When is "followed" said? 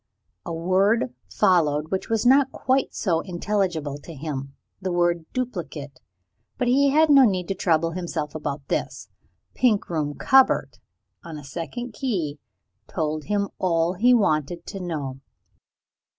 1.29-1.89